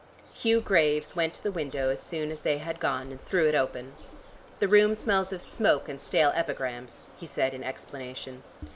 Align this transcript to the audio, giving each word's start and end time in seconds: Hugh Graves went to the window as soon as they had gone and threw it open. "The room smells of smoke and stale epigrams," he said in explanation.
Hugh 0.33 0.61
Graves 0.61 1.15
went 1.15 1.35
to 1.35 1.43
the 1.43 1.51
window 1.51 1.89
as 1.89 2.01
soon 2.01 2.31
as 2.31 2.39
they 2.39 2.57
had 2.57 2.79
gone 2.79 3.11
and 3.11 3.23
threw 3.25 3.47
it 3.47 3.53
open. 3.53 3.93
"The 4.57 4.67
room 4.67 4.95
smells 4.95 5.31
of 5.31 5.43
smoke 5.43 5.87
and 5.87 6.01
stale 6.01 6.31
epigrams," 6.33 7.03
he 7.19 7.27
said 7.27 7.53
in 7.53 7.63
explanation. 7.63 8.41